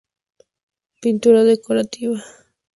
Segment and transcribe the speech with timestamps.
[0.99, 2.17] Pintura decorativa.